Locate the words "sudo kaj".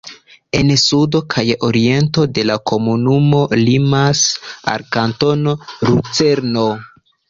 0.83-1.43